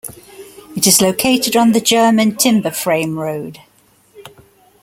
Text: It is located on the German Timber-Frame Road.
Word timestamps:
It 0.75 0.87
is 0.87 0.99
located 0.99 1.55
on 1.55 1.73
the 1.73 1.79
German 1.79 2.35
Timber-Frame 2.35 3.19
Road. 3.19 3.59